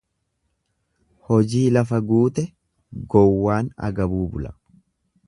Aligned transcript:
Hojii 1.27 1.65
lafa 1.75 1.99
guute 2.13 2.45
gowwaan 3.15 3.73
agabuu 3.91 4.25
bula. 4.33 4.57